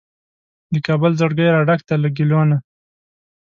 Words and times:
د 0.73 0.75
کابل 0.87 1.11
زړګی 1.19 1.47
راډک 1.55 1.79
دی 1.87 1.95
له 2.03 2.09
ګیلو 2.17 2.41
نه 2.49 2.57